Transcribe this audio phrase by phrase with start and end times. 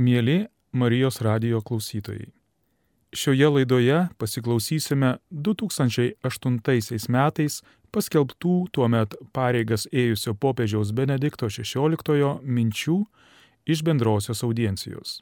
[0.00, 2.30] Mėly Marijos radio klausytojai.
[3.12, 7.58] Šioje laidoje pasiklausysime 2008 metais
[7.92, 12.96] paskelbtų tuo met pareigas ėjusio popiežiaus Benedikto XVI minčių
[13.66, 15.20] iš bendrosios audiencijos.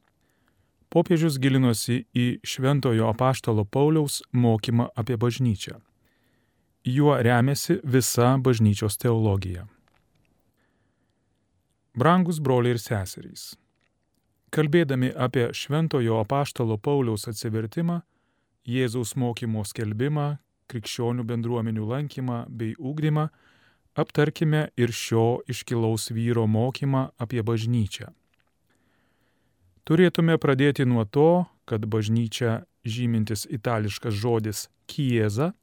[0.94, 5.80] Popiežius gilinosi į Šventojo apaštalo Pauliaus mokymą apie bažnyčią.
[6.86, 9.66] Juo remiasi visa bažnyčios teologija.
[11.98, 13.56] Brangus broliai ir seserys.
[14.54, 18.00] Kalbėdami apie Šventojo apaštalo Pauliaus atsivertimą,
[18.68, 23.28] Jėzaus mokymo skelbimą, krikščionių bendruomenių lankymą bei ūkdymą,
[23.98, 28.12] aptarkime ir šio iškilaus vyro mokymą apie bažnyčią.
[29.88, 35.54] Turėtume pradėti nuo to, kad bažnyčia žymintis itališkas žodis kieza,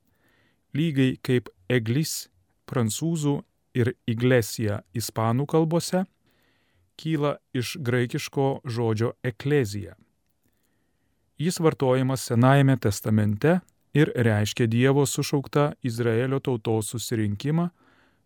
[0.74, 2.28] lygiai kaip eglis
[2.70, 3.38] prancūzų
[3.78, 6.06] ir iglesija ispanų kalbose,
[6.98, 9.96] kyla iš graikiško žodžio eklezija.
[11.38, 13.60] Jis vartojamas Senajame testamente
[13.94, 17.70] ir reiškia Dievo sušauktą Izraelio tautos susirinkimą,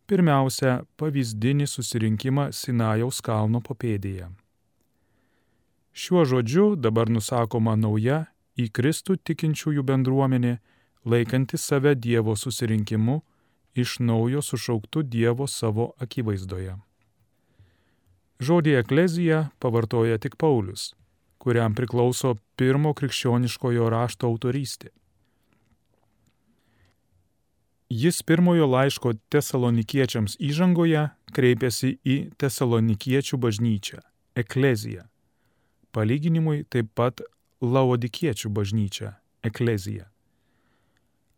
[0.09, 4.30] pirmiausia pavyzdinį susirinkimą Sinajaus kalno papėdėje.
[5.94, 8.26] Šiuo žodžiu dabar nusakoma nauja
[8.58, 10.58] į Kristų tikinčiųjų bendruomenė,
[11.06, 13.22] laikanti save Dievo susirinkimu,
[13.76, 16.78] iš naujo sušauktų Dievo savo akivaizdoje.
[18.40, 20.94] Žodį eklezija pavartoja tik Paulius,
[21.44, 24.94] kuriam priklauso pirmo krikščioniškojo rašto autorystė.
[27.90, 34.00] Jis pirmojo laiško tesalonikiečiams įžangoje kreipėsi į tesalonikiečių bažnyčią-
[34.44, 35.04] ekleziją.
[35.92, 37.20] Palyginimui taip pat
[37.62, 39.16] laodikiečių bažnyčią-
[39.50, 40.06] ekleziją.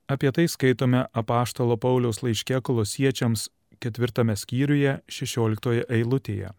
[0.08, 6.52] Apie tai skaitome apaštalo Pauliaus laiške kolosiečiams ketvirtame skyriuje 16 eilutėje.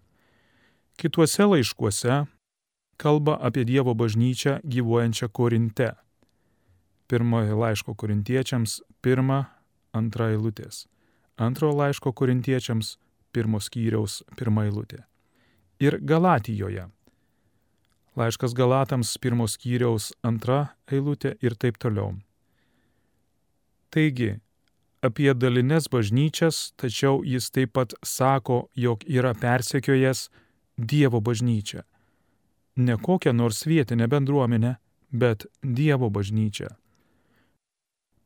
[0.97, 2.25] Kituose laiškuose
[2.97, 5.93] kalba apie Dievo bažnyčią gyvuojančią Korinte.
[7.09, 9.45] Pirmojo laiško korintiečiams pirma,
[9.93, 10.86] antra eilutės.
[11.36, 12.97] Antrojo laiško korintiečiams
[13.33, 15.02] pirmos skyriaus pirma eilutė.
[15.83, 16.86] Ir Galatijoje.
[18.17, 22.14] Laiškas Galatams pirmos skyriaus antra eilutė ir taip toliau.
[23.92, 24.35] Taigi,
[25.05, 30.29] apie dalines bažnyčias, tačiau jis taip pat sako, jog yra persekiojęs
[30.78, 31.83] Dievo bažnyčią.
[32.77, 34.77] Ne kokią nors vietinę bendruomenę,
[35.12, 36.66] bet Dievo bažnyčią.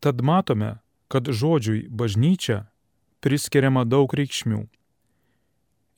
[0.00, 2.66] Tad matome, kad žodžiui bažnyčia
[3.20, 4.66] priskiriama daug reikšmių.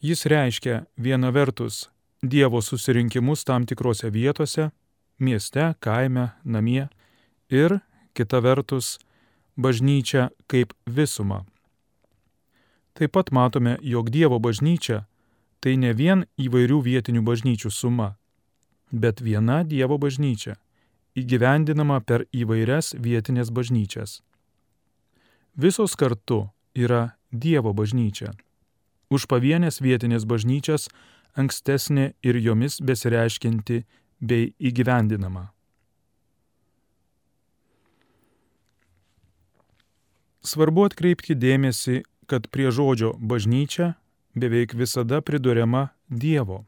[0.01, 1.89] Jis reiškia viena vertus
[2.23, 4.71] Dievo susirinkimus tam tikrose vietose-
[5.27, 6.89] mieste, kaime, namie-
[7.63, 7.81] ir
[8.15, 8.99] kita vertus
[9.57, 11.45] bažnyčia kaip visuma.
[12.95, 15.07] Taip pat matome, jog Dievo bažnyčia
[15.61, 18.15] tai ne vien įvairių vietinių bažnyčių suma,
[18.93, 20.57] bet viena Dievo bažnyčia,
[21.19, 24.21] įgyvendinama per įvairias vietinės bažnyčias.
[25.59, 28.33] Visos kartu yra Dievo bažnyčia.
[29.11, 30.89] Už pavienės vietinės bažnyčias
[31.39, 33.85] ankstesnė ir jomis besireiškinti
[34.21, 35.49] bei įgyvendinama.
[40.49, 43.97] Svarbu atkreipti dėmesį, kad prie žodžio bažnyčia
[44.41, 46.65] beveik visada priduriama Dievo.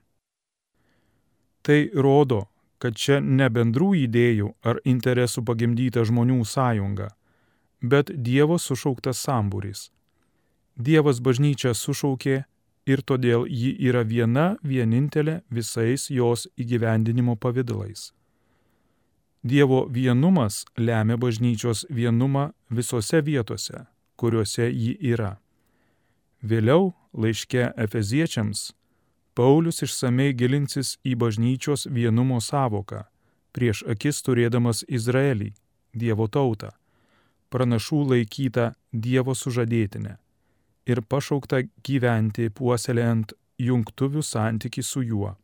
[1.62, 2.46] Tai rodo,
[2.80, 7.10] kad čia ne bendrų idėjų ar interesų pagimdyta žmonių sąjunga,
[7.82, 9.90] bet Dievo sušauktas sambūris.
[10.80, 12.44] Dievas bažnyčią sušaukė
[12.88, 18.10] ir todėl ji yra viena vienintelė visais jos įgyvendinimo pavydalais.
[19.42, 23.86] Dievo vienumas lemia bažnyčios vienumą visose vietose,
[24.16, 25.38] kuriuose ji yra.
[26.44, 28.70] Vėliau laiške Efeziečiams
[29.34, 33.04] Paulius išsamei gilinsis į bažnyčios vienumo savoką,
[33.54, 35.52] prieš akis turėdamas Izraelį,
[35.94, 36.70] Dievo tautą,
[37.50, 40.16] pranašų laikytą Dievo sužadėtinę
[40.90, 45.34] ir pašauktą gyventi puoselėjant jungtuvių santyki su juo.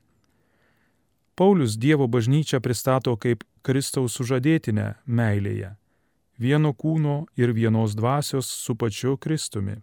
[1.36, 5.74] Paulius Dievo bažnyčią pristato kaip Kristaus sužadėtinę meilėje,
[6.38, 9.80] vieno kūno ir vienos dvasios su pačiu Kristumi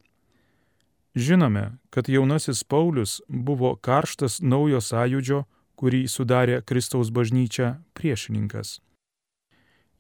[1.16, 5.44] Žinome, kad jaunasis Paulius buvo karštas naujo sąjūdžio,
[5.78, 8.80] kurį sudarė Kristaus bažnyčia priešininkas.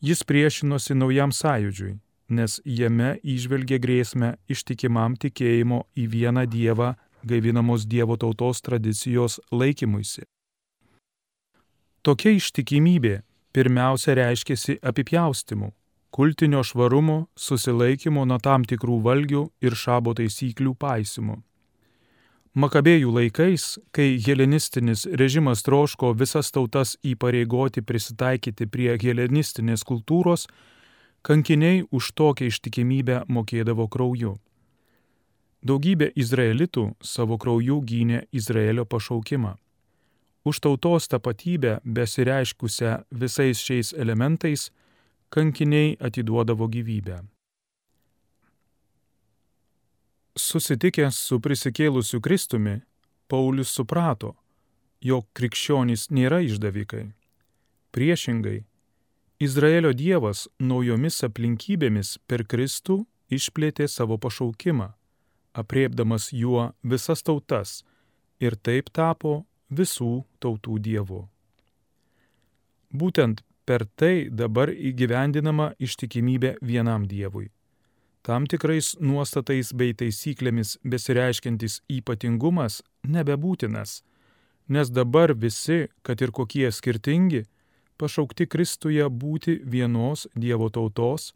[0.01, 1.99] Jis priešinosi naujam sąjūdžiui,
[2.33, 6.93] nes jame išvelgė grėsmę ištikimam tikėjimo į vieną Dievą
[7.23, 10.25] gaivinamos Dievo tautos tradicijos laikymuisi.
[12.03, 13.21] Tokia ištikimybė
[13.55, 15.71] pirmiausia reiškėsi apipjaustimu,
[16.13, 21.39] kultinio švarumo, susilaikymo nuo tam tikrų valgių ir šabo taisyklių paisimu.
[22.53, 30.45] Makabėjų laikais, kai helenistinis režimas troško visas tautas įpareigoti prisitaikyti prie helenistinės kultūros,
[31.25, 34.35] kankiniai už tokią ištikimybę mokėdavo krauju.
[35.65, 39.55] Daugybė izraelitų savo krauju gynė Izraelio pašaukimą.
[40.45, 44.69] Už tautos tapatybę besireiškusią visais šiais elementais,
[45.33, 47.23] kankiniai atiduodavo gyvybę.
[50.37, 52.75] Susitikęs su prisikėlusiu Kristumi,
[53.27, 54.35] Paulius suprato,
[55.01, 57.07] jog krikščionys nėra išdavikai.
[57.93, 58.59] Priešingai,
[59.41, 62.99] Izraelio Dievas naujomis aplinkybėmis per Kristų
[63.33, 64.91] išplėtė savo pašaukimą,
[65.57, 67.81] apriepdamas juo visas tautas
[68.39, 69.43] ir taip tapo
[69.73, 71.23] visų tautų Dievu.
[72.93, 77.49] Būtent per tai dabar įgyvendinama ištikimybė vienam Dievui
[78.23, 83.99] tam tikrais nuostatais bei taisyklėmis besireiškiantis ypatingumas nebebūtinas,
[84.71, 87.43] nes dabar visi, kad ir kokie skirtingi,
[87.99, 91.33] pašaukti Kristuje būti vienos Dievo tautos,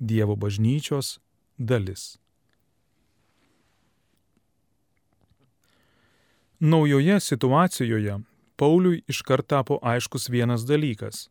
[0.00, 1.18] Dievo bažnyčios
[1.58, 2.16] dalis.
[6.60, 8.22] Naujoje situacijoje
[8.56, 11.26] Pauliui iškart tapo aiškus vienas dalykas.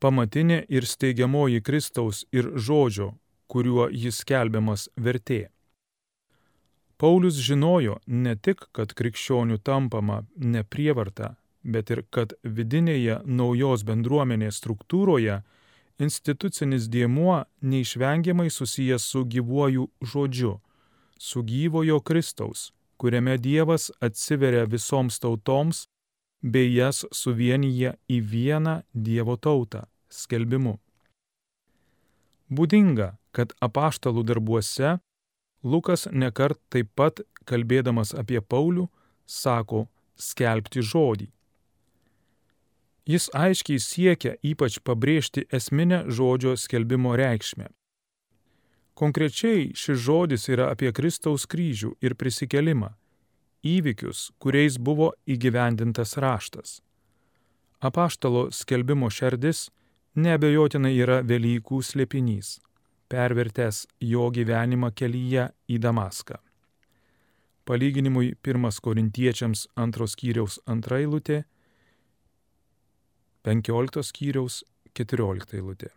[0.00, 3.14] Pamatinė ir steigiamoji Kristaus ir žodžio
[3.46, 5.46] kuriuo jis skelbiamas vertė.
[6.96, 14.62] Paulius žinojo ne tik, kad krikščionių tampama ne prievarta, bet ir kad vidinėje naujos bendruomenės
[14.62, 15.42] struktūroje
[16.00, 20.54] institucinis dėmuo neišvengiamai susijęs su gyvuoju žodžiu,
[21.18, 25.86] su gyvojo Kristaus, kuriame Dievas atsiveria visoms tautoms
[26.42, 29.86] bei jas suvienyje į vieną Dievo tautą-
[30.20, 30.78] skelbimu.
[32.50, 34.98] Būdinga, kad apaštalų darbuose
[35.64, 38.88] Lukas nekart taip pat, kalbėdamas apie Paulių,
[39.26, 41.26] sako skelbti žodį.
[43.06, 47.68] Jis aiškiai siekia ypač pabrėžti esminę žodžio skelbimo reikšmę.
[48.98, 52.94] Konkrečiai šis žodis yra apie Kristaus kryžių ir prisikelimą,
[53.76, 56.80] įvykius, kuriais buvo įgyvendintas raštas.
[57.80, 59.66] Apaštalo skelbimo šerdis
[60.16, 62.56] nebejotinai yra Velykų slėpinys
[63.08, 66.38] pervertęs jo gyvenimą kelyje į Damaską.
[67.66, 71.42] Palyginimui 1 Korintiečiams 2 skyriaus 2 eilutė,
[73.46, 74.62] 15 skyriaus
[74.94, 75.90] 14 eilutė.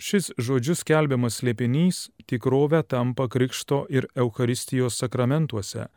[0.00, 5.88] Šis žodžius kelbiamas slėpinys tikrovę tampa Krikšto ir Eucharistijos sakramentuose,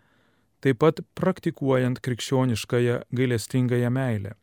[0.63, 4.33] taip pat praktikuojant krikščioniškąją gailestingąją meilę.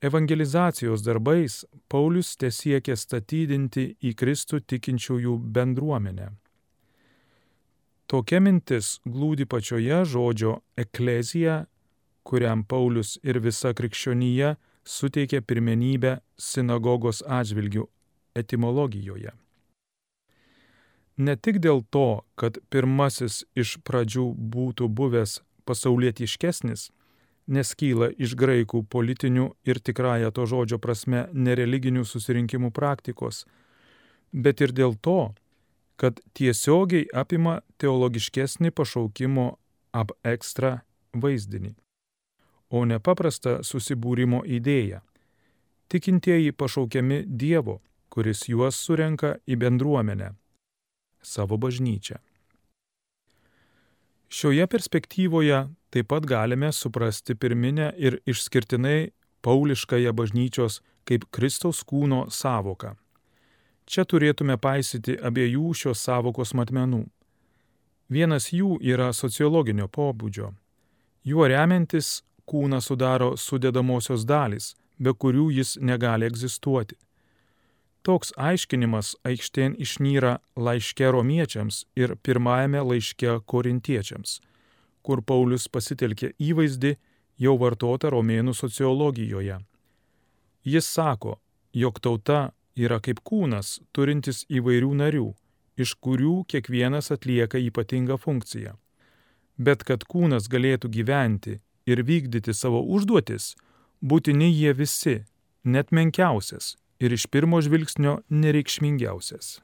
[0.00, 6.28] Evangelizacijos darbais Paulius tiesiekė statydinti į Kristų tikinčiųjų bendruomenę.
[8.08, 11.66] Tokia mintis glūdi pačioje žodžio eklezija,
[12.22, 14.54] kuriam Paulius ir visa krikščionija
[14.88, 17.84] suteikė pirmenybę sinagogos atžvilgių
[18.38, 19.34] etimologijoje.
[21.18, 26.92] Ne tik dėl to, kad pirmasis iš pradžių būtų buvęs pasaulietiškesnis,
[27.48, 33.44] nes kyla iš graikų politinių ir tikrąją to žodžio prasme nereliginių susirinkimų praktikos,
[34.32, 35.34] bet ir dėl to,
[35.98, 39.50] kad tiesiogiai apima teologiškesnį pašaukimo
[39.90, 40.84] ab ekstra
[41.18, 41.74] vaizdinį,
[42.70, 45.02] o ne paprastą susibūrimo idėją.
[45.88, 47.80] Tikintieji pašaukiami Dievo,
[48.12, 50.34] kuris juos surenka į bendruomenę,
[51.22, 52.18] savo bažnyčią.
[54.28, 59.10] Šioje perspektyvoje taip pat galime suprasti pirminę ir išskirtinai
[59.42, 62.92] pauliškąją bažnyčios kaip Kristaus kūno savoką.
[63.88, 67.06] Čia turėtume paisyti abiejų šios savokos matmenų.
[68.12, 70.52] Vienas jų yra sociologinio pobūdžio.
[71.24, 76.96] Juo remiantis kūną sudaro sudėdamosios dalys, be kurių jis negali egzistuoti.
[78.08, 84.38] Toks aiškinimas aikštėn išnyra laiške romiečiams ir pirmajame laiške korintiečiams
[85.08, 86.92] kur Paulius pasitelkė įvaizdį
[87.40, 89.56] jau vartotą romėnų sociologijoje.
[90.68, 91.38] Jis sako,
[91.72, 92.40] jog tauta
[92.76, 95.28] yra kaip kūnas turintis įvairių narių,
[95.80, 98.74] iš kurių kiekvienas atlieka ypatingą funkciją.
[99.56, 101.56] Bet kad kūnas galėtų gyventi
[101.88, 103.54] ir vykdyti savo užduotis,
[104.04, 105.16] būtini jie visi,
[105.64, 109.60] net menkiausias ir iš pirmo žvilgsnio nereikšmingiausias.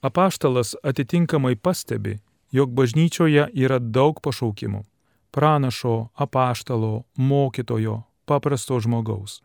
[0.00, 2.18] Apaštalas atitinkamai pastebi,
[2.52, 4.84] jog bažnyčioje yra daug pašaukimų-
[5.34, 9.42] pranašo, apaštalo, mokytojo, paprasto žmogaus.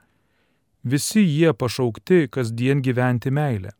[0.83, 3.71] Visi jie pašaukti kasdien gyventi meilę.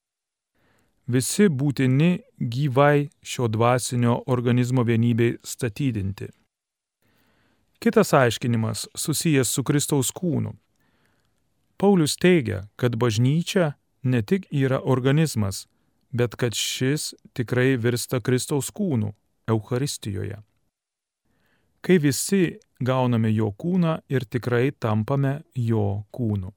[1.10, 6.28] visi būtini gyvai šio dvasinio organizmo vienybei statydinti.
[7.80, 10.54] Kitas aiškinimas susijęs su Kristaus kūnu.
[11.80, 15.68] Paulius teigia, kad bažnyčia ne tik yra organizmas,
[16.12, 19.14] bet kad šis tikrai virsta Kristaus kūnu
[19.48, 20.42] Euharistijoje.
[21.82, 26.52] Kai visi gauname jo kūną ir tikrai tampame jo kūnu.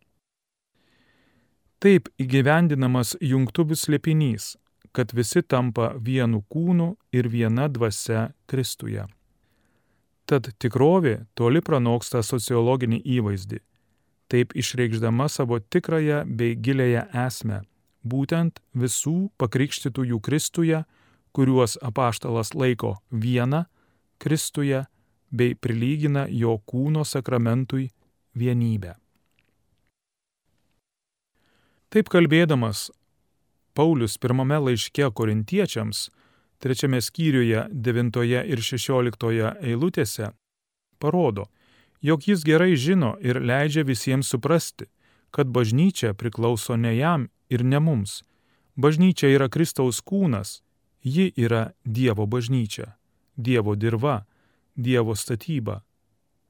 [1.79, 4.57] Taip įgyvendinamas jungtuvių slėpinys,
[4.91, 9.07] kad visi tampa vienu kūnu ir viena dvasia Kristuje.
[10.27, 13.59] Tad tikrovė toli pranoksta sociologinį įvaizdį,
[14.33, 17.61] taip išreikšdama savo tikrąją bei gilėją esmę,
[18.03, 20.83] būtent visų pakrikštytųjų Kristuje,
[21.37, 23.67] kuriuos apaštalas laiko viena
[24.23, 24.87] Kristuje
[25.29, 27.91] bei prilygina jo kūno sakramentui
[28.37, 28.97] vienybę.
[31.93, 32.89] Taip kalbėdamas,
[33.77, 36.07] Paulius pirmame laiške korintiečiams,
[36.61, 40.31] trečiame skyriuje 9 ir 16 eilutėse,
[41.01, 41.51] parodo,
[42.03, 44.87] jog jis gerai žino ir leidžia visiems suprasti,
[45.31, 48.23] kad bažnyčia priklauso ne jam ir ne mums.
[48.77, 50.63] Bažnyčia yra Kristaus kūnas,
[51.03, 52.97] ji yra Dievo bažnyčia,
[53.37, 54.25] Dievo dirba,
[54.77, 55.83] Dievo statyba,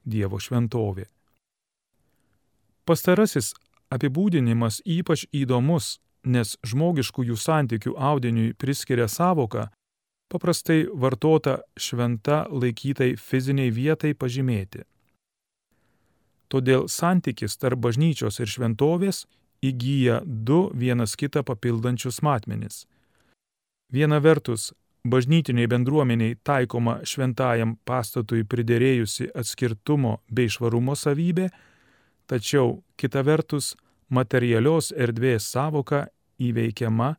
[0.05, 1.07] Dievo šventovė.
[2.85, 3.53] Pastarasis
[3.95, 9.69] apibūdinimas ypač įdomus, nes žmogiškųjų santykių audiniui priskiria savoką,
[10.31, 14.87] paprastai vartota šventa laikytai fiziniai vietai pažymėti.
[16.53, 19.25] Todėl santykis tarp bažnyčios ir šventovės
[19.65, 22.85] įgyja du vienas kitą papildančius matmenis.
[23.93, 24.73] Viena vertus,
[25.05, 31.49] bažnytiniai bendruomeniai taikoma šventajam pastatui pridėrėjusi atskirtumo bei švarumo savybė,
[32.29, 33.73] tačiau kita vertus
[34.13, 36.07] materialios erdvės savoka
[36.41, 37.15] įveikiama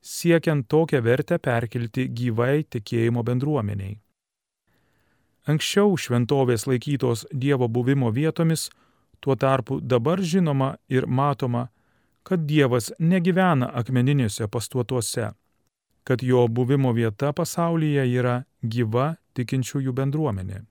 [0.00, 3.98] siekiant tokią vertę perkelti gyvai tikėjimo bendruomeniai.
[5.48, 8.68] Anksčiau šventovės laikytos Dievo buvimo vietomis,
[9.20, 11.68] tuo tarpu dabar žinoma ir matoma,
[12.22, 15.30] kad Dievas negyvena akmeniniuose pastuotuose
[16.08, 20.62] kad jo buvimo vieta pasaulyje yra gyva tikinčiųjų bendruomenė.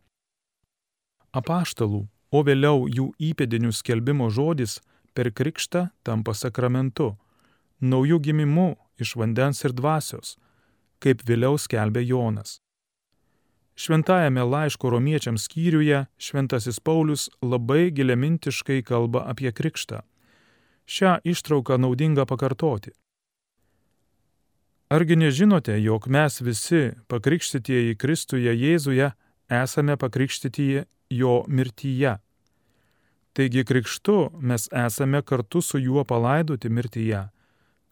[1.37, 1.99] Apaštalų,
[2.33, 4.79] o vėliau jų įpėdinių skelbimo žodis
[5.13, 7.11] per krikštą tampa sakramentu,
[7.85, 10.39] naujų gimimu iš vandens ir dvasios,
[10.97, 12.57] kaip vėliau skelbė Jonas.
[13.77, 19.99] Šventajame laiško romiečiams skyriuje šventasis Paulius labai giliamintiškai kalba apie krikštą.
[20.89, 22.91] Šią ištrauką naudinga pakartoti.
[24.89, 29.11] Argi nežinote, jog mes visi pakrikštytieji Kristuje Jėzuje
[29.51, 32.15] esame pakrikštytieji jo mirtyje?
[33.37, 37.27] Taigi krikštu mes esame kartu su juo palaidoti mirtyje,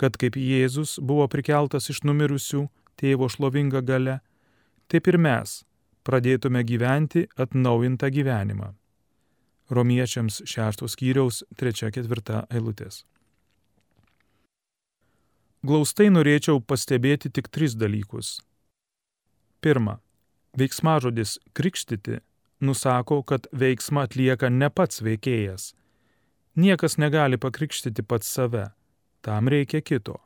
[0.01, 2.65] kad kaip Jėzus buvo prikeltas iš numirusių
[2.98, 4.20] tėvo šlovinga gale,
[4.89, 5.60] taip ir mes
[6.05, 8.71] pradėtume gyventi atnaujintą gyvenimą.
[9.69, 13.01] Romiečiams 6 skyriaus 3-4 eilutės.
[15.65, 18.35] Glaustai norėčiau pastebėti tik tris dalykus.
[19.65, 19.97] Pirma,
[20.53, 22.19] veiksmažodis krikštyti
[22.62, 25.74] nusako, kad veiksmą atlieka ne pats veikėjas.
[26.55, 28.67] Niekas negali pakrikštyti pats save,
[29.25, 30.19] tam reikia kito.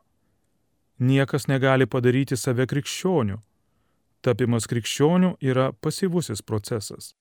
[1.00, 3.40] Niekas negali padaryti save krikščioniu.
[4.22, 7.14] Tapimas krikščioniu yra pasyvusis procesas.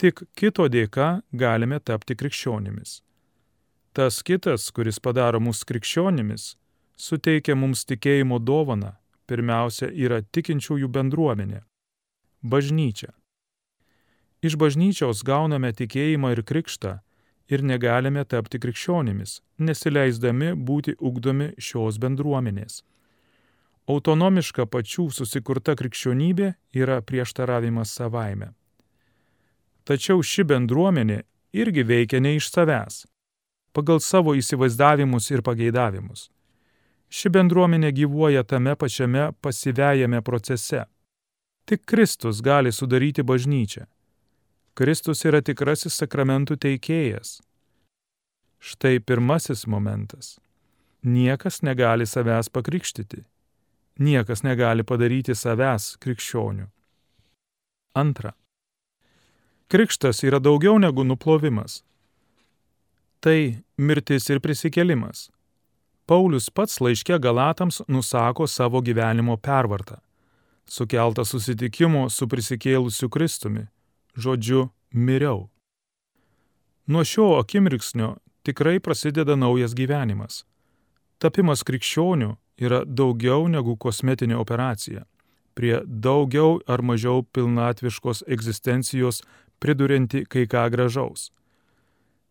[0.00, 3.02] Tik kito dėka galime tapti krikščionimis.
[3.92, 6.54] Tas kitas, kuris padaro mus krikščionimis,
[6.96, 8.94] suteikia mums tikėjimo dovaną,
[9.28, 11.60] pirmiausia yra tikinčiųjų bendruomenė-
[12.52, 13.12] bažnyčia.
[14.40, 17.00] Iš bažnyčios gauname tikėjimą ir krikštą
[17.52, 22.80] ir negalime tapti krikščionimis, nesileisdami būti ugdomi šios bendruomenės.
[23.90, 28.52] Autonomiška pačių susikurta krikščionybė yra prieštaravimas savaime.
[29.88, 31.22] Tačiau ši bendruomenė
[31.56, 33.06] irgi veikia ne iš savęs,
[33.74, 36.28] pagal savo įsivaizdavimus ir pageidavimus.
[37.10, 40.84] Ši bendruomenė gyvuoja tame pačiame pasyvėjame procese.
[41.66, 43.88] Tik Kristus gali sudaryti bažnyčią.
[44.78, 47.40] Kristus yra tikrasis sakramentų teikėjas.
[48.60, 50.38] Štai pirmasis momentas.
[51.02, 53.24] Niekas negali savęs pakrikštyti.
[53.98, 56.68] Niekas negali padaryti savęs krikščionių.
[57.94, 58.34] Antra.
[59.70, 61.82] Krikštas yra daugiau negu nuplovimas.
[63.20, 65.28] Tai mirtis ir prisikelimas.
[66.06, 70.00] Paulius pats laiške Galatams nusako savo gyvenimo pervartą,
[70.66, 73.68] sukeltą susitikimo su prisikėlusiu Kristumi,
[74.16, 75.50] žodžiu miriau.
[76.86, 80.42] Nuo šio akimirksnio tikrai prasideda naujas gyvenimas.
[81.22, 85.06] Tapimas krikščioniu yra daugiau negu kosmetinė operacija,
[85.54, 89.22] prie daugiau ar mažiau pilnatviškos egzistencijos
[89.60, 91.30] pridurinti kai ką gražaus.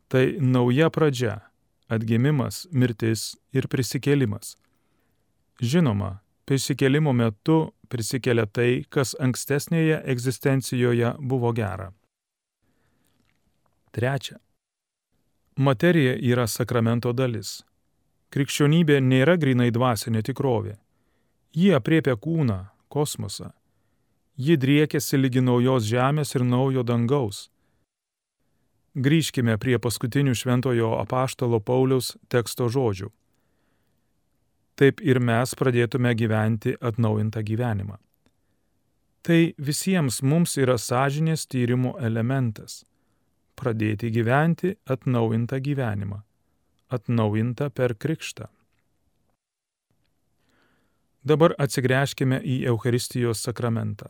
[0.10, 1.42] Tai nauja pradžia-
[1.96, 4.56] atgimimas, mirtis ir prisikėlimas.
[5.62, 11.92] Žinoma, prisikėlimo metu prisikelia tai, kas ankstesnėje egzistencijoje buvo gera.
[13.92, 14.38] Trečia.
[15.58, 17.64] Materija yra sakramento dalis.
[18.34, 20.76] Krikščionybė nėra grinai dvasinė tikrovė.
[21.58, 22.60] Ji apriepia kūną,
[22.94, 23.50] kosmosą.
[24.38, 27.48] Ji driekiasi lygi naujos žemės ir naujo dangaus.
[28.96, 33.10] Grįžkime prie paskutinių šventojo apaštalo Pauliaus teksto žodžių.
[34.80, 37.98] Taip ir mes pradėtume gyventi atnaujintą gyvenimą.
[39.26, 42.84] Tai visiems mums yra sąžinės tyrimo elementas
[43.60, 46.22] pradėti gyventi atnaujintą gyvenimą,
[46.90, 48.48] atnaujintą per krikštą.
[51.24, 54.08] Dabar atsigręžkime į Eucharistijos sakramentą.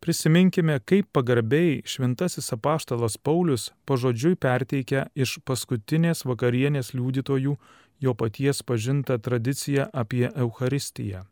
[0.00, 7.56] Prisiminkime, kaip pagarbiai šventasis apaštalas Paulius pažodžiui perteikia iš paskutinės vakarienės liudytojų
[8.00, 11.26] jo paties pažintą tradiciją apie Eucharistiją.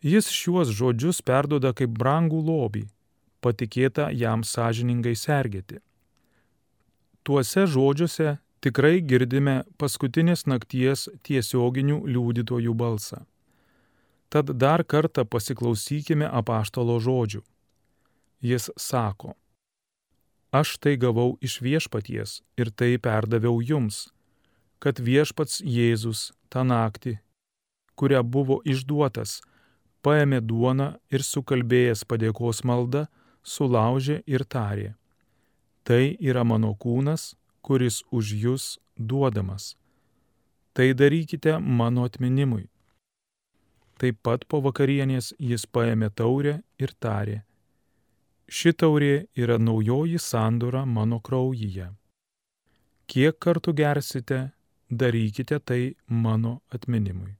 [0.00, 2.84] Jis šiuos žodžius perdoda kaip brangų lobį,
[3.44, 5.82] patikėta jam sąžiningai sergėti.
[7.26, 13.24] Tuose žodžiuose tikrai girdime paskutinės nakties tiesioginių liudytojų balsą.
[14.28, 17.42] Tad dar kartą pasiklausykime apaštalo žodžių.
[18.44, 19.34] Jis sako,
[20.48, 24.08] Aš tai gavau iš viešpaties ir tai perdaviau jums,
[24.80, 27.18] kad viešpats Jėzus tą naktį,
[28.00, 29.42] kurią buvo išduotas,
[30.00, 33.04] paėmė duoną ir sukalbėjęs padėkos maldą,
[33.44, 34.94] sulaužė ir tarė.
[35.84, 38.64] Tai yra mano kūnas, kuris už jūs
[38.98, 39.76] duodamas.
[40.72, 42.68] Tai darykite mano atminimui.
[43.98, 47.42] Taip pat po vakarienės jis paėmė taurę ir tarė.
[48.48, 51.90] Ši taurė yra naujoji sandora mano kraujyje.
[53.08, 54.52] Kiek kartų gersite,
[54.88, 57.38] darykite tai mano atminimui.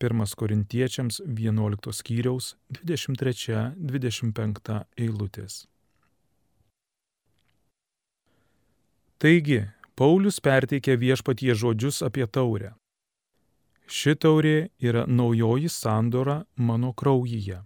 [0.00, 5.66] 1 Korintiečiams 11 skyriaus 23-25 eilutės.
[9.20, 9.64] Taigi,
[10.00, 12.72] Paulius perteikė viešpatie žodžius apie taurę.
[13.90, 17.58] Ši taurė yra naujoji sandora mano kraujyje.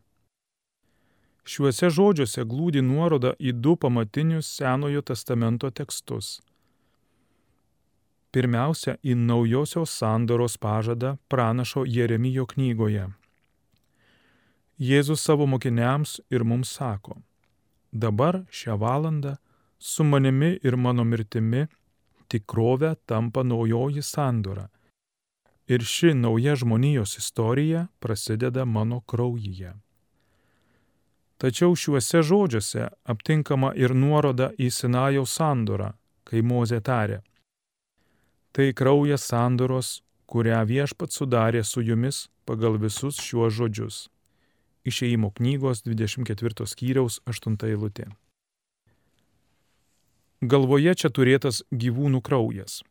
[1.44, 6.38] Šiuose žodžiuose glūdi nuoroda į du pamatinius Senojo testamento tekstus
[8.34, 13.06] pirmiausia į naujosios sandoros pažadą pranašo Jeremijo knygoje.
[14.82, 17.20] Jėzus savo mokiniams ir mums sako,
[17.92, 19.36] dabar šią valandą
[19.84, 21.66] su manimi ir mano mirtimi
[22.32, 24.68] tikrovė tampa naujoji sandora.
[25.68, 29.74] Ir ši nauja žmonijos istorija prasideda mano kraujyje.
[31.40, 35.92] Tačiau šiuose žodžiuose aptinkama ir nuoroda į Sinajaus sandorą,
[36.24, 37.20] kai Moze tarė,
[38.54, 39.88] Tai kraujas sandoros,
[40.30, 43.96] kurią viešpat sudarė su jumis pagal visus šiuos žodžius.
[44.86, 48.06] Išėjimo knygos 24 skyriaus 8 eilutė.
[50.42, 52.82] Galvoje čia turėtas gyvūnų kraujas.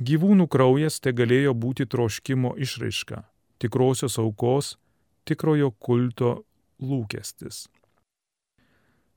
[0.00, 3.24] Gyvūnų kraujas te galėjo būti troškimo išraiška,
[3.60, 4.78] tikrosios aukos,
[5.28, 6.44] tikrojo kulto
[6.80, 7.68] lūkestis.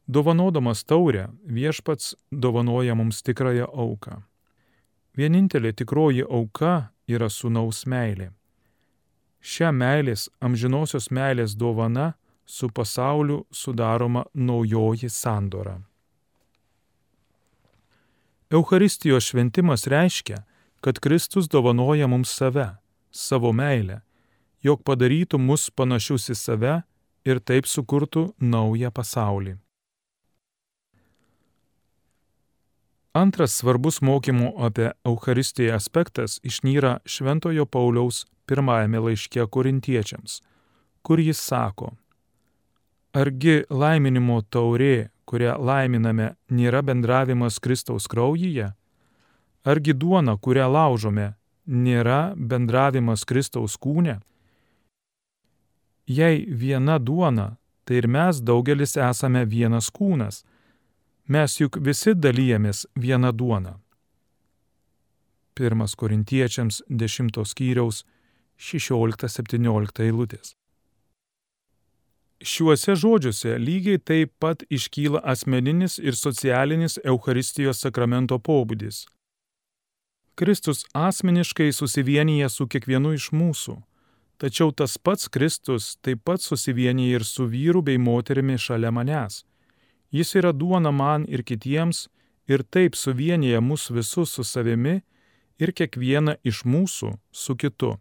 [0.08, 4.20] Dovanodamas taurę, viešpats dovanoja mums tikrąją auką.
[5.16, 8.34] Vienintelė tikroji auka yra sunaus meilė.
[9.40, 12.14] Šią meilės, amžinosios meilės dovana
[12.46, 15.80] su pasauliu sudaroma naujoji sandora.
[18.54, 20.44] Eucharistijos šventimas reiškia,
[20.82, 22.76] kad Kristus dovanoja mums save,
[23.12, 24.02] savo meilę,
[24.62, 26.74] jog padarytų mus panašius į save
[27.26, 29.56] ir taip sukurtų naują pasaulį.
[33.14, 40.42] Antras svarbus mokymų apie Eucharistiją aspektas išnyra Šventojo Pauliaus pirmajame laiške korintiečiams,
[41.02, 41.94] kur jis sako,
[43.14, 48.74] Argi laiminimo taurė, kurią laiminame, nėra bendravimas Kristaus kraujyje?
[49.64, 51.34] Argi duona, kurią laužome,
[51.66, 54.20] nėra bendravimas Kristaus kūne?
[56.08, 57.56] Jei viena duona,
[57.86, 60.44] tai ir mes daugelis esame vienas kūnas
[61.24, 63.78] Mes juk visi dalyjamės vieną duoną.
[65.56, 68.04] 1 Korintiečiams 10 skyriaus
[68.60, 70.58] 16-17 eilutės.
[72.42, 79.06] Šiuose žodžiuose lygiai taip pat iškyla asmeninis ir socialinis Eucharistijos sakramento pobūdis.
[80.36, 83.78] Kristus asmeniškai susivienyje su kiekvienu iš mūsų,
[84.42, 89.44] tačiau tas pats Kristus taip pat susivienyje ir su vyru bei moterimi šalia manęs.
[90.12, 92.08] Jis yra duona man ir kitiems
[92.48, 95.02] ir taip suvienyje mus visus su savimi
[95.60, 97.94] ir kiekvieną iš mūsų su kitu.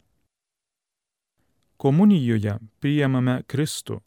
[1.76, 4.00] Komunijoje priemame Kristų,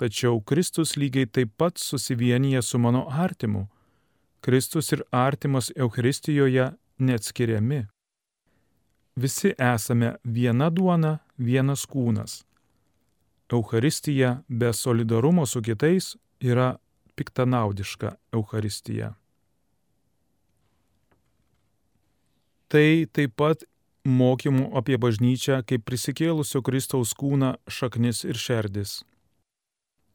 [0.00, 3.68] tačiau Kristus lygiai taip pat susivienyje su mano artimu.
[4.40, 7.86] Kristus ir artimas Eucharistijoje neatskiriami.
[9.16, 12.40] Visi esame viena duona, vienas kūnas.
[13.52, 16.76] Eucharistija be solidarumo su kitais yra
[17.14, 19.12] piktanaudiška Eucharistija.
[22.70, 23.66] Tai taip pat
[24.06, 29.00] mokymų apie bažnyčią kaip prisikėlusio Kristaus kūną šaknis ir šerdis.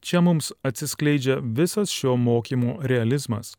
[0.06, 3.56] Čia mums atsiskleidžia visas šio mokymo realizmas.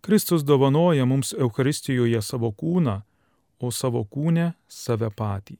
[0.00, 2.96] Kristus dovanoja mums Eucharistijoje savo kūną,
[3.58, 5.54] o savo kūne save patį.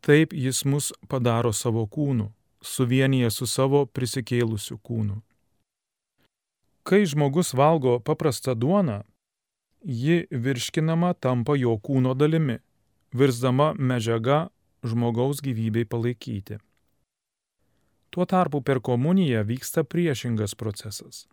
[0.00, 2.30] Taip jis mus padaro savo kūnu,
[2.64, 5.20] suvienyje su savo prisikėlusiu kūnu.
[6.82, 9.02] Kai žmogus valgo paprastą duoną,
[9.84, 12.56] ji virškinama tampa jo kūno dalimi,
[13.12, 14.46] virsdama medžiaga
[14.80, 16.56] žmogaus gyvybei palaikyti.
[18.12, 21.24] Tuo tarpu per komuniją vyksta priešingas procesas.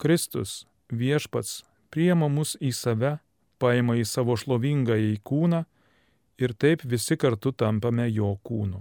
[0.00, 1.60] Kristus, viešpats,
[1.92, 3.18] priema mus į save,
[3.60, 5.60] paima į savo šlovingą į kūną
[6.40, 8.80] ir taip visi kartu tampame jo kūnu.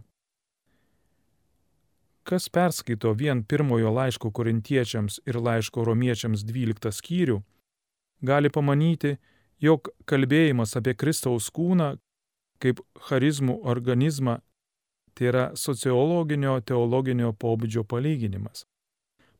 [2.23, 7.41] Kas perskaito vien pirmojo laiško korintiečiams ir laiško romiečiams 12 skyrių,
[8.23, 9.17] gali pamanyti,
[9.59, 11.97] jog kalbėjimas apie Kristaus kūną
[12.63, 14.39] kaip charizmų organizmą
[15.13, 18.65] tai yra sociologinio teologinio pobūdžio palyginimas.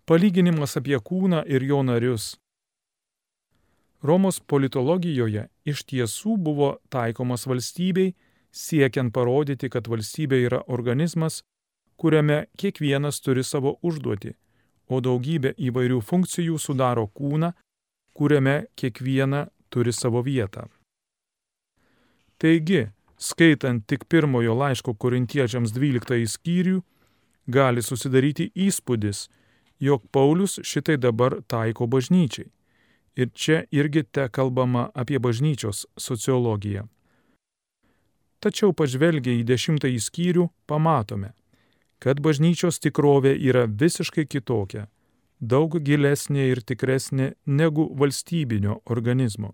[0.06, 2.34] Palyginimas apie kūną ir jo narius.
[4.04, 8.14] Romos politologijoje iš tiesų buvo taikomas valstybei,
[8.52, 11.42] siekiant parodyti, kad valstybė yra organizmas,
[11.96, 14.34] kuriame kiekvienas turi savo užduotį,
[14.92, 17.54] o daugybė įvairių funkcijų sudaro kūną,
[18.14, 20.68] kuriame kiekviena turi savo vietą.
[22.38, 22.90] Taigi,
[23.24, 26.82] skaitant tik pirmojo laiško korintiečiams 12 skyrių,
[27.48, 29.28] gali susidaryti įspūdis,
[29.80, 32.50] jog Paulius šitai dabar taiko bažnyčiai.
[33.16, 36.88] Ir čia irgi te kalbama apie bažnyčios sociologiją.
[38.42, 41.30] Tačiau pažvelgę į dešimtąjį skyrių pamatome,
[42.04, 44.88] kad bažnyčios tikrovė yra visiškai kitokia
[45.44, 49.54] daug gilesnė ir tikresnė negu valstybinio organizmo.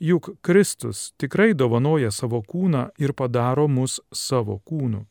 [0.00, 5.04] Juk Kristus tikrai dovanoja savo kūną ir padaro mus savo kūnu.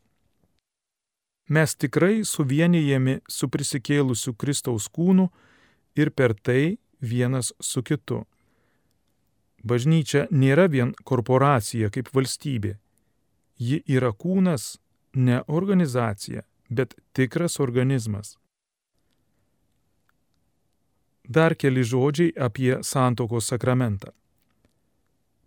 [1.50, 5.30] Mes tikrai suvienijami su prisikėlusiu Kristaus kūnu
[5.96, 8.24] ir per tai vienas su kitu.
[9.64, 12.78] Bažnyčia nėra vien korporacija kaip valstybė.
[13.60, 14.78] Ji yra kūnas,
[15.16, 18.36] ne organizacija, bet tikras organizmas.
[21.24, 24.12] Dar keli žodžiai apie santokos sakramentą.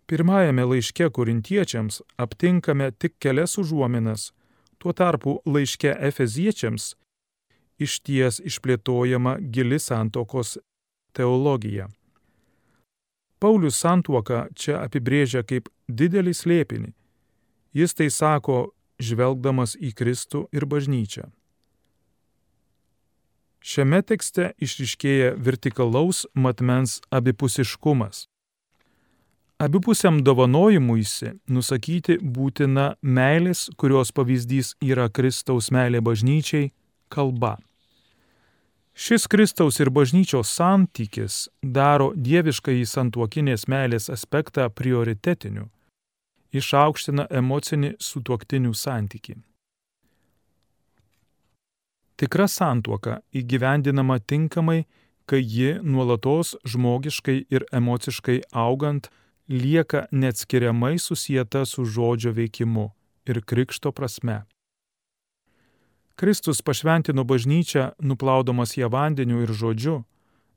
[0.07, 4.31] Pirmajame laiške korintiečiams aptinkame tik kelias užuominas,
[4.79, 6.93] tuo tarpu laiške efeziečiams
[7.77, 10.57] iš ties išplėtojama gili santokos
[11.13, 11.89] teologija.
[13.39, 16.93] Paulius santuoką čia apibrėžia kaip didelį slėpinį.
[17.77, 21.27] Jis tai sako, žvelgdamas į Kristų ir bažnyčią.
[23.61, 28.25] Šiame tekste išriškėja vertikalaus matmens abipusiškumas.
[29.57, 36.69] Abipusiam dovanojimuisi nusakyti būtina meilės, kurios pavyzdys yra Kristaus meilė bažnyčiai,
[37.09, 37.55] kalba.
[38.93, 45.65] Šis Kristaus ir bažnyčios santykis daro dieviškai santuokinės meilės aspektą prioritetiniu,
[46.53, 49.39] išaukština emocinį sutuoktinių santykį.
[52.17, 54.83] Tikra santuoka įgyvendinama tinkamai,
[55.25, 59.09] kai ji nuolatos žmogiškai ir emociškai augant
[59.47, 62.91] lieka neatskiriamai susijęta su žodžio veikimu
[63.25, 64.43] ir krikšto prasme.
[66.15, 70.03] Kristus pašventino bažnyčią, nuplaudamas ją vandeniu ir žodžiu,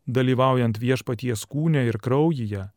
[0.07, 2.71] dalyvaujant viešpaties kūne ir kraujyje,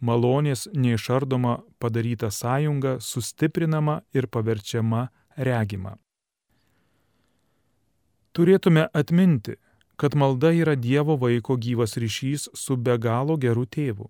[0.00, 5.96] malonės neišardoma padaryta sąjunga sustiprinama ir paverčiama regima.
[8.32, 9.56] Turėtume atminti,
[9.98, 14.06] kad malda yra Dievo vaiko gyvas ryšys su be galo geru tėvu,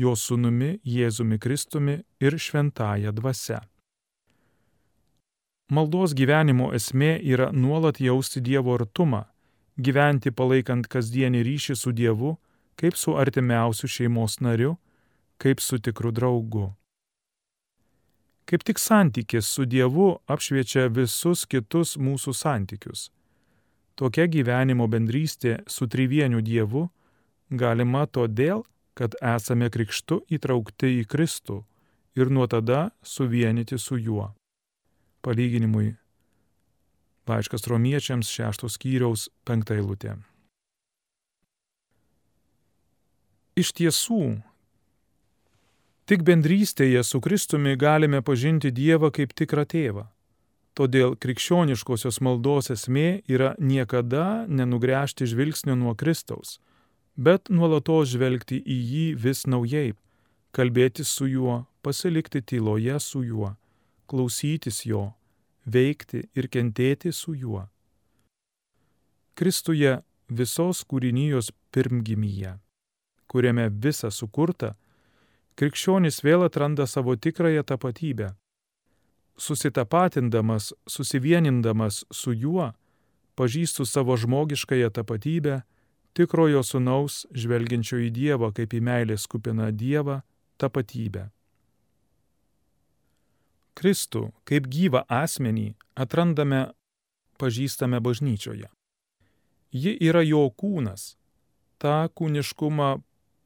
[0.00, 3.60] jo sūnumi Jėzumi Kristumi ir šventąją dvasia.
[5.70, 9.22] Maldos gyvenimo esmė yra nuolat jausti Dievo artumą,
[9.78, 12.32] gyventi palaikant kasdienį ryšį su Dievu,
[12.80, 14.74] kaip su artimiausiu šeimos nariu,
[15.38, 16.72] kaip su tikru draugu.
[18.50, 23.10] Kaip tik santykis su Dievu apšviečia visus kitus mūsų santykius.
[23.94, 26.88] Tokia gyvenimo bendrystė su trivieniu Dievu
[27.50, 31.62] galima todėl, kad esame krikštu įtraukti į Kristų
[32.18, 34.30] ir nuo tada suvienyti su juo.
[35.24, 35.94] Palyginimui
[37.30, 40.16] laiškas romiečiams šeštos skyriaus penktą eilutę.
[43.60, 44.40] Iš tiesų,
[46.08, 50.06] tik bendrystėje su Kristumi galime pažinti Dievą kaip tikrą tėvą.
[50.78, 56.60] Todėl krikščioniškosios maldos esmė yra niekada nenugręžti žvilgsnio nuo Kristaus,
[57.16, 59.94] bet nuolatos žvelgti į jį vis naujai,
[60.52, 63.54] kalbėti su juo, pasilikti tyloje su juo,
[64.06, 65.12] klausytis jo,
[65.66, 67.68] veikti ir kentėti su juo.
[69.34, 72.58] Kristuje visos kūrinijos pirmgimyje
[73.30, 74.74] kuriame visa sukurta,
[75.58, 78.32] krikščionis vėl atranda savo tikrąją tapatybę.
[79.40, 82.72] Susitapatindamas, susivienindamas su juo,
[83.38, 85.60] pažįstu savo žmogiškąją tapatybę,
[86.16, 90.20] tikrojo sunaus, žvelgiančio į Dievą kaip į meilės kupiną Dievą,
[90.60, 91.28] tapatybę.
[93.78, 96.66] Kristų kaip gyvą asmenį atrandame,
[97.40, 98.68] pažįstame bažnyčioje.
[99.72, 101.14] Ji yra jo kūnas.
[101.80, 102.90] Ta kūniškumą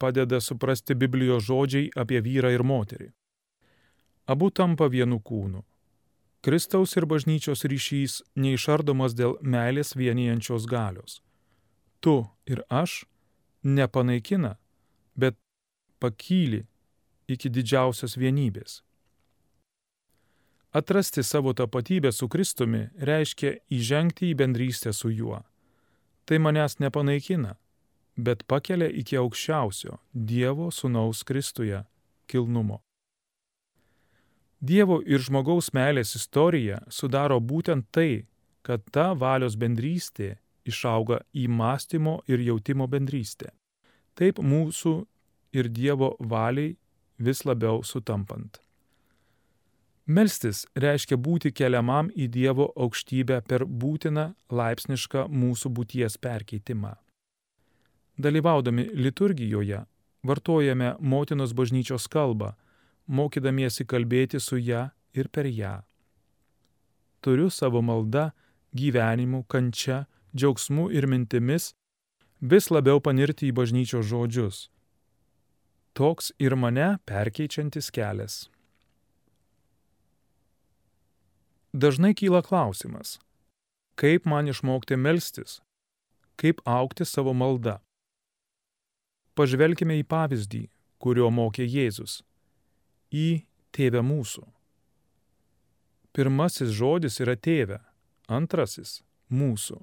[0.00, 3.12] padeda suprasti Biblijos žodžiai apie vyrą ir moterį.
[4.27, 5.62] Abu tampa vienu kūnu.
[6.44, 11.20] Kristaus ir bažnyčios ryšys neišardomas dėl meilės vienijančios galios.
[12.05, 13.05] Tu ir aš
[13.64, 14.59] nepanaikina,
[15.17, 15.38] bet
[16.05, 16.67] pakyli
[17.33, 18.83] iki didžiausios vienybės.
[20.77, 25.40] Atrasti savo tapatybę su Kristumi reiškia įžengti į bendrystę su juo.
[26.29, 27.55] Tai manęs nepanaikina,
[28.17, 31.85] bet pakelia iki aukščiausio Dievo Sūnaus Kristuje
[32.29, 32.83] kilnumo.
[34.61, 38.27] Dievo ir žmogaus meilės istorija sudaro būtent tai,
[38.61, 43.53] kad ta valios bendrystė išauga į mąstymo ir jautimo bendrystę.
[44.14, 44.94] Taip mūsų
[45.55, 46.77] ir Dievo valiai
[47.18, 48.61] vis labiau sutampant.
[50.07, 56.92] Melstis reiškia būti keliamam į Dievo aukštybę per būtiną laipsnišką mūsų būties perkeitimą.
[58.20, 59.81] Dalyvaudami liturgijoje
[60.24, 62.53] vartojame motinos bažnyčios kalbą,
[63.07, 65.81] mokydamiesi kalbėti su ją ir per ją.
[67.24, 68.31] Turiu savo maldą,
[68.77, 70.05] gyvenimu, kančia,
[70.37, 71.73] džiaugsmu ir mintimis
[72.40, 74.68] vis labiau panirti į bažnyčios žodžius.
[75.94, 78.49] Toks ir mane perkeičiantis kelias.
[81.75, 83.18] Dažnai kyla klausimas,
[83.99, 85.61] kaip man išmokti melstis,
[86.38, 87.79] kaip aukti savo maldą.
[89.35, 90.68] Pažvelkime į pavyzdį,
[91.03, 92.23] kurio mokė Jėzus-
[93.27, 94.44] į tėvę mūsų.
[96.14, 97.81] Pirmasis žodis yra tėvė,
[98.29, 99.03] antrasis-
[99.40, 99.83] mūsų.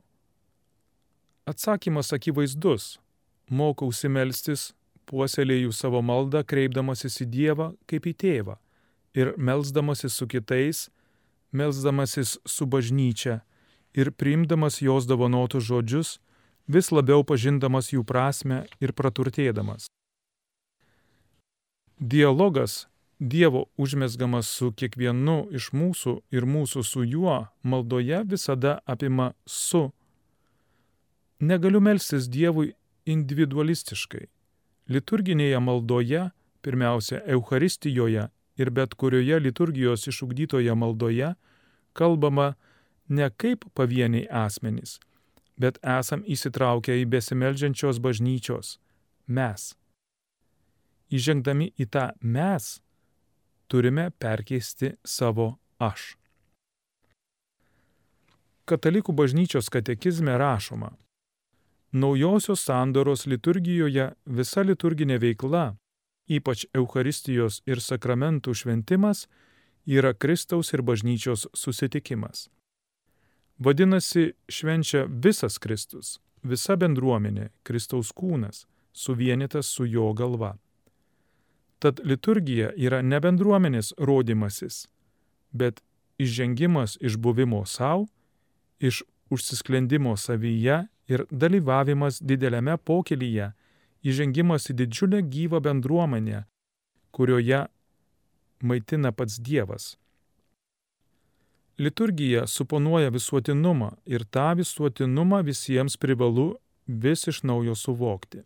[1.52, 3.00] Atsakymas akivaizdus-
[3.60, 4.62] mokausi melstis,
[5.06, 8.56] puoselėjau savo maldą, kreipdamasis į Dievą kaip į tėvą
[9.14, 10.90] ir melzdamasis su kitais,
[11.52, 13.42] melzdamasis su bažnyčia
[13.94, 16.20] ir priimdamas jos dovanotus žodžius,
[16.68, 19.90] vis labiau pažindamas jų prasme ir praturtėdamas.
[22.00, 22.88] Dialogas
[23.20, 29.92] Dievo užmesgamas su kiekvienu iš mūsų ir mūsų su juo maldoje visada apima su.
[31.42, 32.76] Negaliu melstis Dievui
[33.10, 34.28] individualistiškai.
[34.94, 36.28] Liturginėje maldoje,
[36.62, 38.28] pirmiausia, Euharistijoje
[38.62, 41.34] ir bet kurioje liturgijos išugdytoje maldoje
[41.98, 42.54] kalbama
[43.10, 45.00] ne kaip pavieniai asmenys,
[45.58, 48.78] bet esam įsitraukę į besimeldžiančios bažnyčios
[49.26, 49.72] mes.
[51.10, 52.78] Įžengdami į tą mes,
[53.68, 56.14] turime perkeisti savo aš.
[58.70, 60.94] Katalikų bažnyčios katekizme rašoma,
[61.92, 65.76] naujosios sandoros liturgijoje visa liturginė veikla,
[66.32, 69.28] ypač Eucharistijos ir sakramentų šventimas,
[69.86, 72.50] yra Kristaus ir bažnyčios susitikimas.
[73.60, 80.56] Vadinasi, švenčia visas Kristus, visa bendruomenė, Kristaus kūnas, suvienytas su jo galva.
[81.82, 84.88] Tad liturgija yra ne bendruomenės rodimasis,
[85.52, 85.82] bet
[86.22, 88.08] išžengimas iš buvimo savo,
[88.80, 93.52] iš užsisklendimo savyje ir dalyvavimas dideliame pokelyje,
[94.08, 96.46] įžengimas į didžiulę gyvą bendruomenę,
[97.12, 97.66] kurioje
[98.64, 99.96] maitina pats Dievas.
[101.82, 106.52] Liturgija suponuoja visuotinumą ir tą visuotinumą visiems privalu
[106.88, 108.44] vis iš naujo suvokti.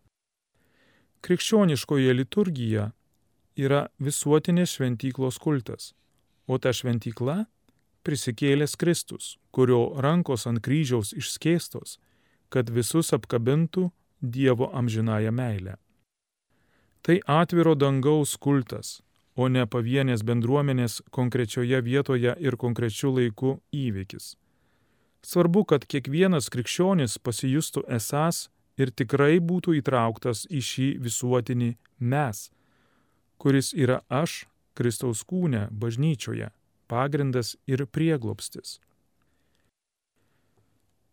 [1.26, 2.90] Krikščioniškoje liturgija
[3.56, 5.92] yra visuotinės šventyklos kultas,
[6.46, 7.44] o ta šventykla
[8.06, 11.98] prisikėlęs Kristus, kurio rankos ant kryžiaus išskėstos,
[12.48, 13.90] kad visus apkabintų
[14.22, 15.76] Dievo amžinąją meilę.
[17.02, 19.02] Tai atviro dangaus kultas,
[19.36, 24.34] o ne pavienės bendruomenės konkrečioje vietoje ir konkrečiu laiku įvykis.
[25.26, 28.46] Svarbu, kad kiekvienas krikščionis pasijustų esas
[28.80, 32.48] ir tikrai būtų įtrauktas į šį visuotinį mes,
[33.36, 36.50] kuris yra aš Kristaus kūne bažnyčioje,
[36.88, 38.78] pagrindas ir prieglopstis.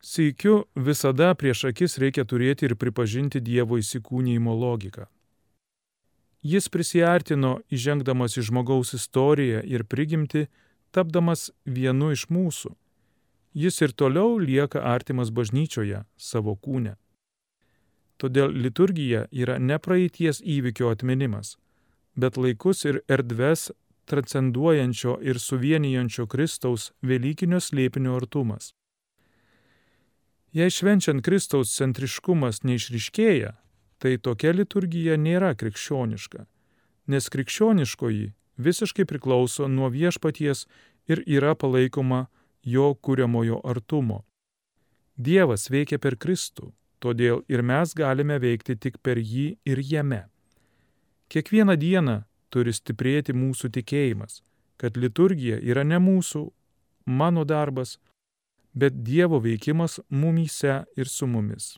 [0.03, 5.07] Seikiu visada prieš akis reikia turėti ir pripažinti Dievo įsikūnymo logiką.
[6.43, 10.49] Jis prisartino įžengdamas į žmogaus istoriją ir prigimti,
[10.91, 12.75] tapdamas vienu iš mūsų
[13.53, 16.95] jis ir toliau lieka artimas bažnyčioje savo kūne.
[18.17, 21.57] Todėl liturgija yra ne praeities įvykio atminimas,
[22.15, 23.71] bet laikus ir erdves
[24.09, 28.73] transcenduojančio ir suvienijančio Kristaus Velykinio slėpinio artumas.
[30.53, 33.55] Jei švenčiant Kristaus centriškumas neišriškėja,
[33.97, 36.45] tai tokia liturgija nėra krikščioniška,
[37.09, 38.27] nes krikščioniškoji
[38.61, 40.67] visiškai priklauso nuo viešpaties
[41.09, 42.27] ir yra palaikoma
[42.61, 44.21] jo kūriamojo artumo.
[45.17, 46.69] Dievas veikia per Kristų,
[47.01, 50.23] todėl ir mes galime veikti tik per jį ir jame.
[51.33, 52.19] Kiekvieną dieną
[52.53, 54.43] turi stiprėti mūsų tikėjimas,
[54.77, 56.45] kad liturgija yra ne mūsų,
[57.05, 57.97] mano darbas,
[58.73, 61.77] bet Dievo veikimas mumyse ir su mumis.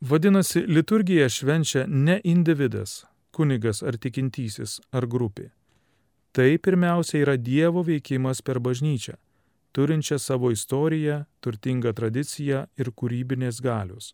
[0.00, 5.48] Vadinasi, liturgija švenčia ne individas, kunigas ar tikintysis ar grupė.
[6.36, 9.16] Tai pirmiausia yra Dievo veikimas per bažnyčią,
[9.72, 14.12] turinčią savo istoriją, turtingą tradiciją ir kūrybinės galios.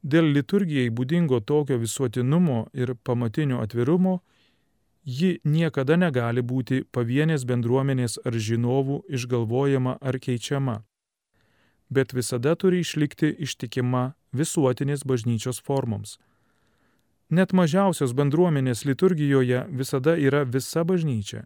[0.00, 4.20] Dėl liturgijai būdingo tokio visuotinumo ir pamatinio atvirumo,
[5.06, 10.82] ji niekada negali būti pavienės bendruomenės ar žinovų išgalvojama ar keičiama,
[11.90, 16.18] bet visada turi išlikti ištikima visuotinės bažnyčios formoms
[17.26, 21.42] Net mažiausios bendruomenės liturgijoje visada yra visa bažnyčia.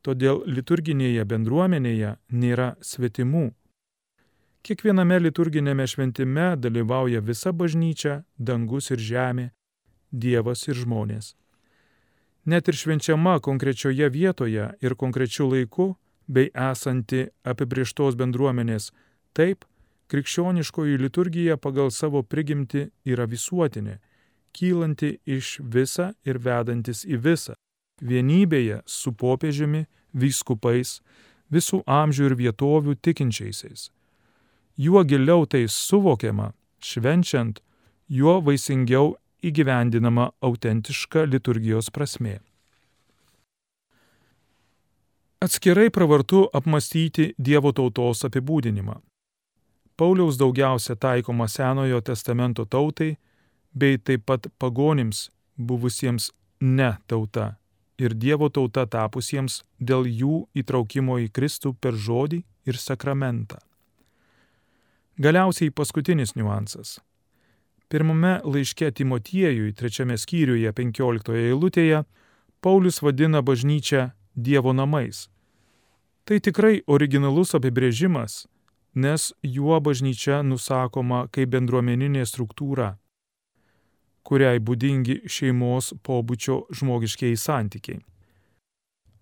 [0.00, 3.50] Todėl liturginėje bendruomenėje nėra svetimų.
[4.64, 9.50] Kiekviename liturginėme šventime dalyvauja visa bažnyčia, dangus ir žemė,
[10.12, 11.34] Dievas ir žmonės.
[12.46, 15.94] Net ir švenčiama konkrečioje vietoje ir konkrečiu laiku,
[16.26, 18.90] bei esanti apibrieštos bendruomenės,
[19.34, 19.64] taip,
[20.10, 23.98] krikščioniškoji liturgija pagal savo prigimti yra visuotinė
[24.56, 27.54] kylanti iš visa ir vedantis į visą,
[28.00, 29.84] vienybėje su popiežiumi,
[30.16, 31.00] vyskupais,
[31.52, 33.90] visų amžių ir vietovių tikinčiaisiais.
[34.76, 37.60] Juo giliau tai suvokiama, švenčiant,
[38.08, 42.38] juo vaisingiau įgyvendinama autentiška liturgijos prasme.
[45.40, 48.96] Atskirai pravartu apmastyti Dievo tautos apibūdinimą.
[49.96, 53.16] Pauliaus daugiausia taikoma Senojo testamento tautai
[53.74, 57.54] bei taip pat pagonims buvusiems ne tauta
[57.98, 63.60] ir Dievo tauta tapusiems dėl jų įtraukimo į Kristų per žodį ir sakramentą.
[65.16, 66.98] Galiausiai paskutinis niuansas.
[67.88, 72.02] Pirmame laiške Timotiejui, trečiame skyriuje, penkioliktoje eilutėje,
[72.60, 75.28] Paulius vadina bažnyčią Dievo namais.
[76.26, 78.44] Tai tikrai originalus apibrėžimas,
[78.94, 82.96] nes juo bažnyčia nusakoma kaip bendruomeninė struktūra
[84.26, 88.02] kuriai būdingi šeimos pobūdžio žmogiškiai santykiai.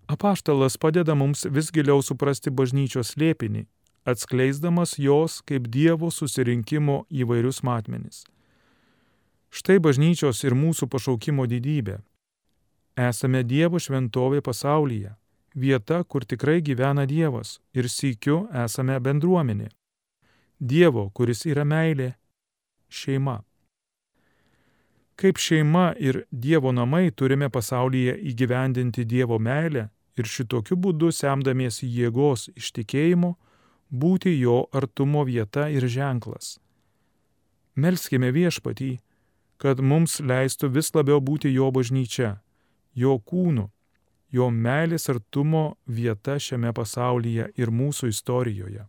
[0.09, 3.65] Apaštalas padeda mums vis giliau suprasti bažnyčios lėpinį,
[4.09, 8.23] atskleisdamas jos kaip Dievo susirinkimo įvairius matmenis.
[9.55, 12.01] Štai bažnyčios ir mūsų pašaukimo didybė.
[12.99, 15.13] Esame Dievo šventovė pasaulyje,
[15.55, 19.69] vieta, kur tikrai gyvena Dievas ir sykiu esame bendruomenė.
[20.59, 22.09] Dievo, kuris yra meilė,
[22.89, 23.37] šeima.
[25.15, 29.87] Kaip šeima ir Dievo namai turime pasaulyje įgyvendinti Dievo meilę
[30.19, 33.37] ir šitokiu būdu semdamiesi jėgos iš tikėjimo,
[33.87, 36.57] būti jo artumo vieta ir ženklas.
[37.75, 38.91] Melskime viešpatį,
[39.57, 42.35] kad mums leistų vis labiau būti jo bažnyčia,
[42.93, 43.69] jo kūnu,
[44.31, 48.87] jo meilės artumo vieta šiame pasaulyje ir mūsų istorijoje.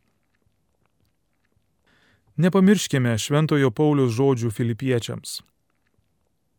[2.37, 5.39] Nepamirškime Šventojo Paulius žodžių filipiečiams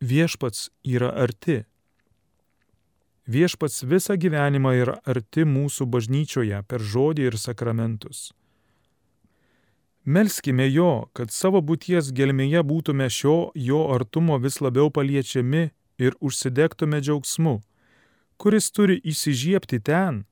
[0.00, 1.64] viešpats yra arti.
[3.28, 8.32] Viešpats visą gyvenimą yra arti mūsų bažnyčioje per žodį ir sakramentus.
[10.08, 15.66] Melskime jo, kad savo būties gelmėje būtume šio jo artumo vis labiau paliečiami
[16.00, 17.58] ir užsidegtume džiaugsmu,
[18.40, 20.22] kuris turi įsižiebti ten,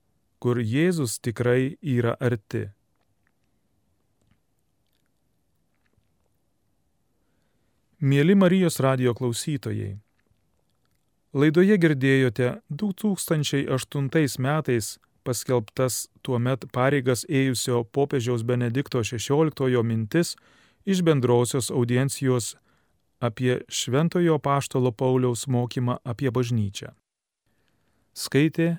[0.40, 2.70] kur Jėzus tikrai yra arti.
[8.00, 9.98] Mėly Marijos radio klausytojai,
[11.36, 14.94] laidoje girdėjote 2008 metais
[15.26, 20.36] paskelbtas tuo met pareigas ėjusio popiežiaus Benedikto XVI mintis
[20.86, 22.54] iš bendrosios audiencijos
[23.20, 26.92] apie Šventojo Paštalo Pauliaus mokymą apie bažnyčią.
[28.14, 28.78] Skaitė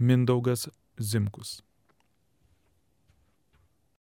[0.00, 0.68] Mindaugas
[0.98, 1.60] Zimkus.